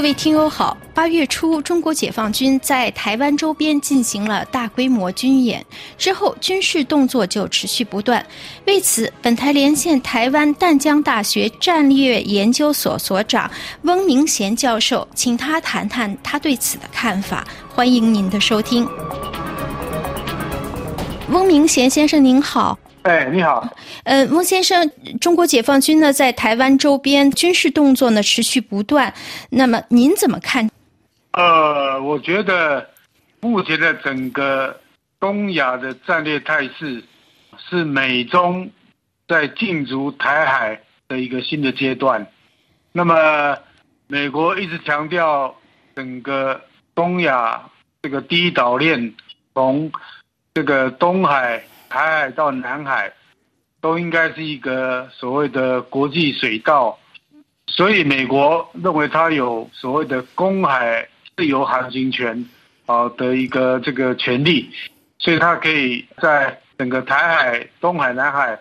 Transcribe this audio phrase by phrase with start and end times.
[0.00, 5.62] 各位听友好，八月初，中国解放军在台湾周边进行了大规模军演，
[5.98, 8.24] 之后军事动作就持续不断。
[8.64, 13.50] 为此，本台连线台湾淡江大学战略研究所所长
[13.82, 17.46] 翁明贤教授，请他谈谈他对此的看法。
[17.74, 18.88] 欢迎您的收听。
[21.28, 22.78] 翁明贤先生您好。
[23.02, 23.66] 哎，你好。
[24.04, 24.90] 呃，翁先生，
[25.20, 29.12] 中国解放军呢在台湾周边军事动作呢持续不断，
[29.48, 30.68] 那么您怎么看？
[31.32, 32.86] 呃，我觉得
[33.40, 34.78] 目前的整个
[35.18, 37.02] 东亚的战略态势
[37.70, 38.70] 是美中
[39.26, 40.78] 在进入台海
[41.08, 42.26] 的一个新的阶段。
[42.92, 43.56] 那么，
[44.08, 45.54] 美国一直强调
[45.96, 46.60] 整个
[46.94, 47.62] 东亚
[48.02, 49.14] 这个第一岛链
[49.54, 49.90] 从
[50.52, 51.62] 这个东海。
[51.90, 53.12] 台海到南海，
[53.80, 56.96] 都应该是一个所谓的国际水道，
[57.66, 62.48] 所以美国认为它有所谓的公海自由航行权
[62.86, 64.70] 啊的一个这个权利，
[65.18, 68.52] 所以它可以在整个台海、东海、南海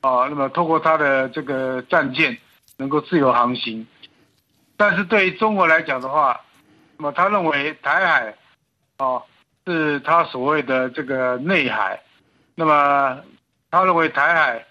[0.00, 2.38] 啊，那么透过它的这个战舰
[2.76, 3.84] 能够自由航行。
[4.76, 6.40] 但是对于中国来讲的话，
[6.98, 8.34] 那么他认为台海
[8.98, 9.20] 啊
[9.66, 12.00] 是他所谓的这个内海。
[12.58, 13.22] 那么，
[13.70, 14.64] 他认为台海，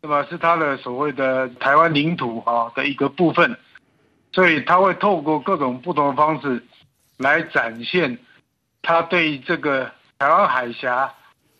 [0.00, 3.54] 那么是他的所谓的台湾领土啊的一个部分，
[4.32, 6.64] 所以他会透过各种不同的方式，
[7.18, 8.16] 来展现
[8.80, 11.12] 他对这个台湾海峡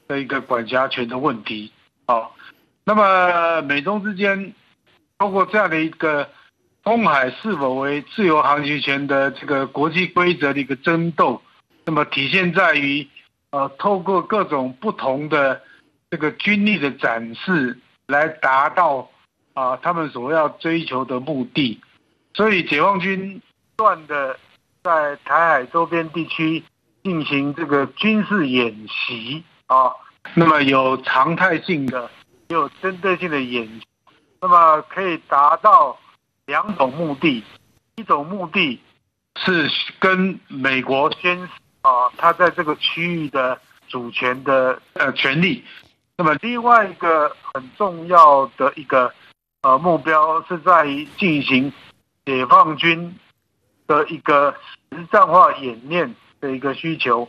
[0.06, 1.70] 的一个管辖权的问题。
[2.06, 2.34] 好，
[2.84, 4.54] 那么美中之间
[5.18, 6.30] 通过这样的一个
[6.82, 11.42] 东海是否为自由航行权的这个国际规则的一个争斗，
[11.84, 13.06] 那么体现在于。
[13.50, 15.62] 呃，透过各种不同的
[16.10, 19.08] 这个军力的展示，来达到
[19.54, 21.80] 啊他们所要追求的目的。
[22.34, 23.40] 所以，解放军
[23.74, 24.38] 不断的
[24.82, 26.62] 在台海周边地区
[27.02, 29.92] 进行这个军事演习啊，
[30.34, 32.10] 那么有常态性的，
[32.48, 33.80] 有针对性的演，
[34.42, 35.98] 那么可以达到
[36.46, 37.42] 两种目的：
[37.96, 38.78] 一种目的
[39.36, 41.48] 是跟美国宣。
[41.82, 43.58] 啊，他在这个区域的
[43.88, 45.64] 主权的呃权利，
[46.16, 49.12] 那么另外一个很重要的一个
[49.62, 51.72] 呃目标是在于进行
[52.26, 53.14] 解放军
[53.86, 54.54] 的一个
[54.90, 57.28] 实战化演练的一个需求，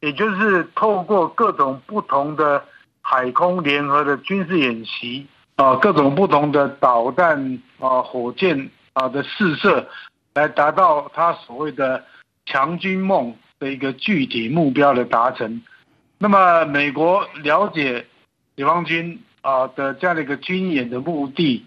[0.00, 2.62] 也就是透过各种不同的
[3.00, 5.26] 海空联合的军事演习
[5.56, 9.88] 啊，各种不同的导弹啊、火箭啊的试射，
[10.34, 12.04] 来达到他所谓的
[12.44, 13.34] 强军梦。
[13.58, 15.62] 的一个具体目标的达成，
[16.18, 18.04] 那么美国了解
[18.54, 21.64] 解放军啊的这样的一个军演的目的，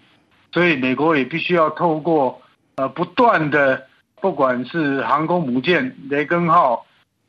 [0.52, 2.40] 所以美国也必须要透过
[2.76, 3.86] 呃不断的，
[4.20, 6.86] 不管是航空母舰雷根号，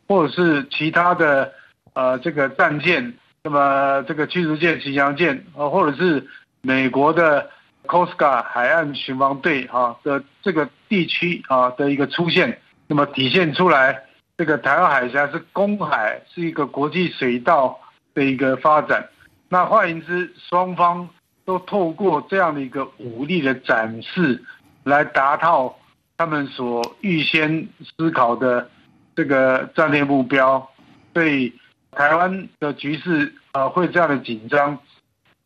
[0.07, 1.51] 或者是其他的
[1.93, 6.27] 呃这个战舰，那么这个驱逐舰、巡洋舰啊，或者是
[6.61, 7.49] 美国的
[7.87, 14.03] Costa 海岸巡防队啊的这个地区啊的一个出现，那么体现出来。
[14.41, 17.79] 这个台湾海峡是公海，是一个国际水道
[18.15, 19.07] 的一个发展。
[19.49, 21.07] 那换言之，双方
[21.45, 24.43] 都透过这样的一个武力的展示，
[24.83, 25.77] 来达到
[26.17, 28.67] 他们所预先思考的
[29.15, 30.67] 这个战略目标。
[31.13, 31.53] 所以，
[31.91, 34.75] 台湾的局势啊会这样的紧张，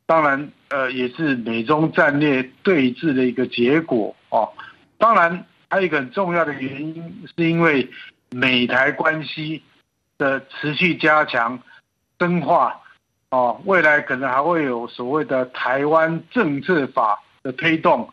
[0.05, 4.53] 当然呃也是美中战略对峙的一个结果哦。
[4.97, 7.89] 当然，还有一个很重要的原因，是因为。
[8.31, 9.63] 美台关系
[10.17, 11.59] 的持续加强、
[12.19, 12.79] 深化，
[13.29, 18.09] 哦，未来可能还会有所谓的台湾政策法的推动，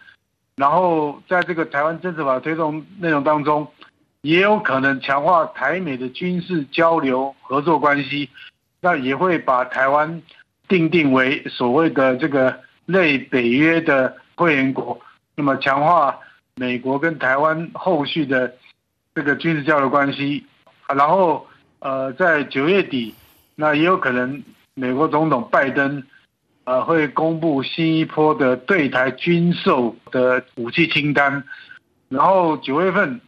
[0.57, 3.67] 然后在这个台湾政策法推动内容当中，
[4.21, 8.29] 也有可能强化台美的军事交流合作关系，
[8.81, 10.23] 那也会把台湾
[10.69, 15.01] 定定为所谓的这个类北约的会员国，
[15.35, 16.19] 那么强化
[16.55, 18.55] 美国跟台湾后续的。
[19.15, 20.43] 这个军事交流关系，
[20.89, 21.47] 然后
[21.81, 23.15] 呃，在九月底，
[23.55, 24.43] 那也有可能
[24.73, 26.03] 美国总统拜登
[26.65, 31.45] 呃会公布新一波的对台军售的武器清单，
[32.09, 33.21] 然后九月份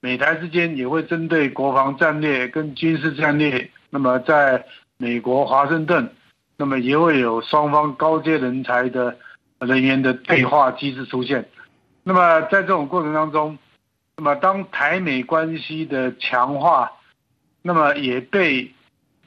[0.00, 4.64] 美台之间也会针对国防战略跟军事战略，那么在
[4.98, 6.08] 美国华盛顿，
[6.56, 9.16] 那么也会有双方高阶人才的
[9.58, 11.44] 人员的对话机制出现，
[12.04, 13.58] 那么在这种过程当中。
[14.16, 16.90] 那么，当台美关系的强化，
[17.62, 18.70] 那么也被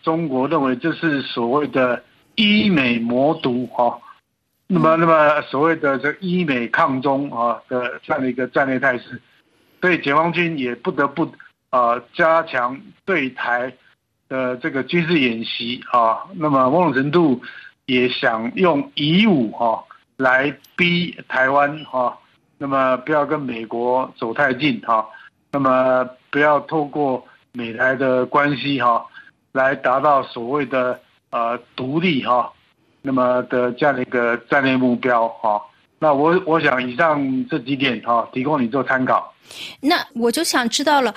[0.04, 2.04] 中国认为这是所谓的
[2.36, 4.00] 医美魔毒哈。
[4.68, 9.22] 那么，那么所谓的这医美抗中啊的这样的一个战略态势，
[9.82, 11.32] 所以解放军也不得不
[11.70, 13.74] 啊加强对台
[14.28, 16.24] 的这个军事演习啊。
[16.36, 17.42] 那么某种程度
[17.86, 19.84] 也想用以武哈
[20.18, 22.18] 来逼台湾哈，
[22.57, 25.06] 那么不要跟美国走太近哈，
[25.52, 29.06] 那么不要透过美台的关系哈
[29.52, 31.00] 来达到所谓的
[31.31, 32.52] 呃独立哈，
[33.02, 35.62] 那么的这样的一个战略目标哈。
[36.00, 39.34] 那我我想以上这几点哈，提供你做参考。
[39.80, 41.13] 那我就想知道了，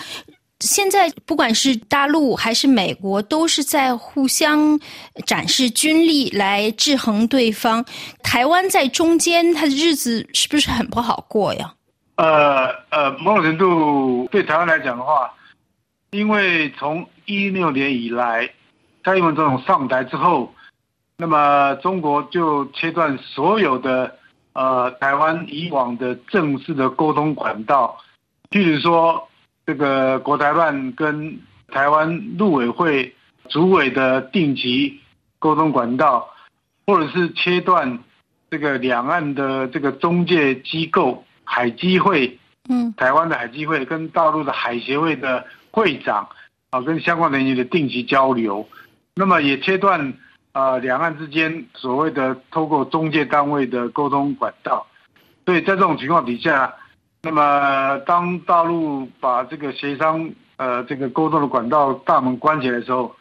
[0.61, 4.81] 现在不管是大陆还是美国，都是在互相
[5.25, 7.85] 展示军力来制衡对方。
[8.23, 11.75] 台湾在中间，它的日子是不是很不好过呀？
[12.17, 15.33] 呃呃，某种程度对台湾来讲的话，
[16.11, 18.51] 因为从一六年以来，
[19.05, 20.53] 蔡英文总统上台之后，
[21.17, 24.17] 那么中国就切断所有的
[24.55, 27.97] 呃台湾以往的正式的沟通管道。
[28.51, 29.29] 譬如说，
[29.69, 31.39] 这个国台办跟
[31.71, 33.15] 台湾陆委会
[33.51, 34.99] 主委的定期
[35.39, 36.27] 沟通管道，
[36.87, 37.99] 或者是切断
[38.51, 42.39] 这个两岸的这个中介机构海基会，
[42.71, 46.27] 嗯，台湾的海基会跟大陆的海协会的会长
[46.71, 48.67] 啊，跟相关人员的定期交流，
[49.17, 50.15] 那么也切断
[50.53, 54.87] 啊两岸之间所谓的透过中介单位的沟通管道，
[55.45, 56.75] 所以在这种情况底下。
[57.21, 63.15] 那么，当大陆把这个协商、呃，这个沟通的管道大门关起来的时候，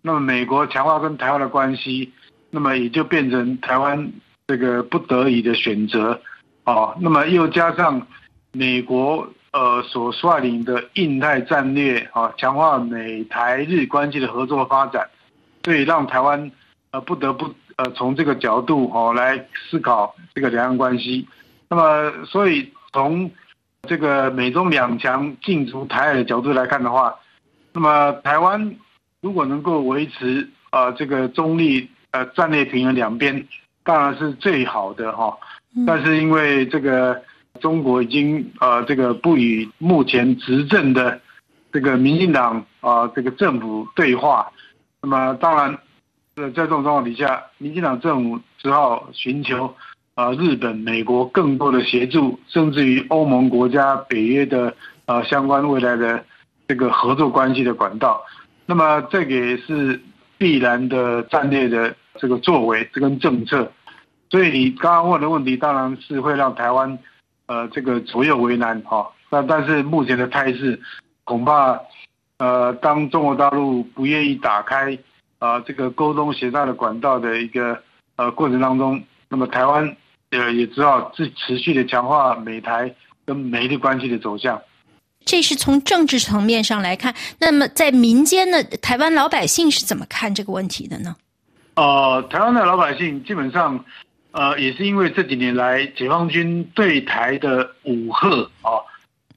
[0.00, 2.10] 那么美国强化跟台湾的关系，
[2.50, 4.10] 那么也就变成台湾
[4.46, 6.18] 这个不得已的选择，
[6.64, 8.06] 啊，那么又加上
[8.52, 15.06] 美国呃所率领的印太战略啊，强化美台日关系的合作发展，
[15.62, 16.50] 所以让台湾
[16.90, 21.28] 呃不得不呃从这个角度哦来思考这个两岸关系，
[21.68, 23.30] 那么所以从
[23.88, 27.14] 这个美中两强进出台海的角度来看的话，
[27.72, 28.76] 那么台湾
[29.20, 33.46] 如果能够维持啊这个中立呃战略平衡两边，
[33.82, 35.36] 当然是最好的哈。
[35.86, 37.22] 但是因为这个
[37.60, 41.20] 中国已经呃这个不与目前执政的
[41.72, 44.52] 这个民进党啊这个政府对话，
[45.00, 45.78] 那么当然
[46.36, 49.74] 呃在这种状况底下，民进党政府只好寻求。
[50.14, 54.74] 啊，日本、美国更多的协助，甚至于欧盟国家、北约的
[55.06, 56.22] 啊相关未来的
[56.68, 58.22] 这个合作关系的管道，
[58.66, 59.98] 那么这个也是
[60.36, 63.72] 必然的战略的这个作为，这跟政策。
[64.28, 66.98] 所以你刚刚问的问题，当然是会让台湾
[67.46, 69.10] 呃这个左右为难哈。
[69.30, 70.78] 那但是目前的态势，
[71.24, 71.80] 恐怕
[72.36, 74.98] 呃当中国大陆不愿意打开
[75.38, 77.82] 啊这个沟通协商的管道的一个
[78.16, 79.96] 呃过程当中，那么台湾。
[80.32, 82.92] 呃，也知道是持续的强化美台
[83.24, 84.60] 跟美日关系的走向。
[85.24, 91.14] 这是从政治层面上来看，那么在民间的，台湾老百姓是怎么看这个问题的呢？
[91.74, 93.84] 呃，台湾的老百姓基本上，
[94.32, 98.28] 呃，也是因为这几年来解放军对台的武吓
[98.62, 98.80] 啊，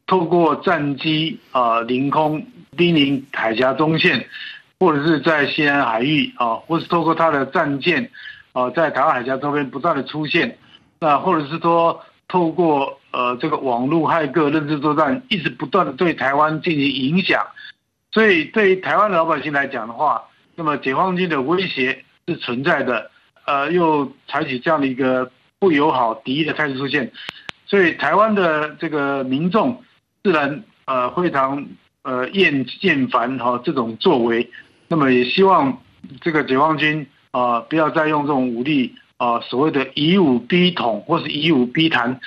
[0.07, 2.43] 透过战机啊凌空
[2.75, 4.25] 濒临海峡中线，
[4.79, 8.09] 或者是在西南海域啊，或是透过他的战舰
[8.53, 10.57] 啊，在台湾海峡周边不断的出现。
[10.99, 17.45] 那或者是说，透过呃这个网络骇客认知作战，一直不断的对台湾进行影响，
[18.11, 20.23] 所以对于台湾老百姓来讲的话，
[20.55, 23.11] 那么解放军的威胁是存在的，
[23.45, 27.11] 呃，又采取这样的一个不友好敌意的态势出现，
[27.67, 29.83] 所以台湾的这个民众
[30.23, 31.67] 自然呃非常
[32.03, 34.49] 呃厌厌烦哈这种作为，
[34.87, 35.81] 那么也希望
[36.21, 38.95] 这个解放军啊不要再用这种武力。
[39.17, 42.19] 啊，所谓的以武逼统或是以武逼谈，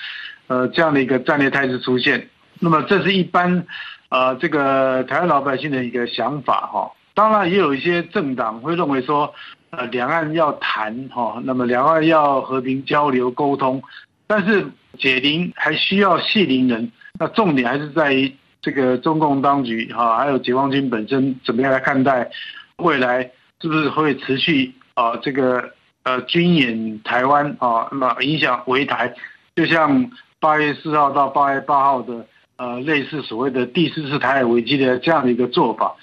[0.46, 2.28] 呃，这样的一个战略态势出现。
[2.60, 3.66] 那么，这是一般，
[4.08, 6.90] 呃，这个台湾老百姓的一个想法哈。
[7.12, 9.34] 当然，也有一些政党会认为说，
[9.70, 13.82] 呃，两岸要谈哈，那么两岸要和平交流沟通，
[14.26, 14.66] 但是
[14.98, 16.90] 解铃还需要系铃人。
[17.20, 22.30] 那重点还是在于这个中共当局哈，还有解放军本身怎么样来看待
[22.76, 23.30] 未来
[23.60, 25.70] 是不是会持续啊这个。
[26.04, 29.12] 呃，军演台湾啊，那么影响围台，
[29.54, 32.24] 就像八月四号到八月八号的
[32.56, 35.94] 呃，类似所谓的第四次台海危机的这样的一个做法，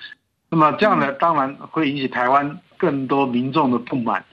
[0.50, 4.24] 那么这样呢，当然会引起台湾更多民众的不满，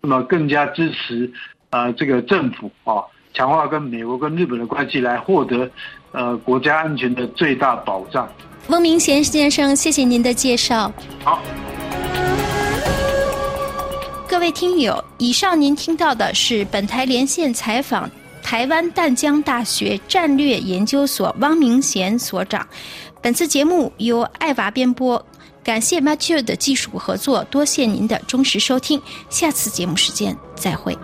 [0.00, 1.30] 那么更加支持
[1.70, 5.70] 呃这个政府啊，强化跟美国跟日本的关系，来获得
[6.12, 8.26] 呃国家安全的最大保障。
[8.68, 10.90] 翁明贤先生，谢谢您的介绍。
[11.22, 11.42] 好。
[14.48, 18.10] 位听友，以上您听到的是本台连线采访。
[18.42, 22.66] 台湾淡江大学战略研究所汪明贤所长。
[23.20, 25.22] 本次节目由爱娃编播，
[25.62, 30.96] 感谢 Matthew 的技术合作，多谢您的忠实收听，下次节目时间再会。